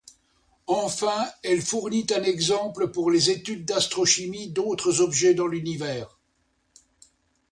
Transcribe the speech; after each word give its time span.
Enfin, 0.65 1.29
elle 1.43 1.61
fournit 1.61 2.07
un 2.09 2.23
exemple 2.23 2.89
pour 2.89 3.11
les 3.11 3.29
études 3.29 3.65
d'astrochimie 3.65 4.49
d'autres 4.51 4.99
objets 4.99 5.35
dans 5.35 5.45
l'Univers. 5.45 6.19